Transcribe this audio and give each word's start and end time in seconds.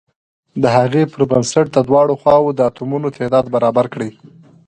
د 0.61 0.63
هغې 0.77 1.03
پر 1.11 1.21
بنسټ 1.31 1.65
د 1.71 1.77
دواړو 1.87 2.13
خواو 2.21 2.55
د 2.57 2.59
اتومونو 2.69 3.07
تعداد 3.17 3.45
برابر 3.55 3.85
کړئ. 3.93 4.11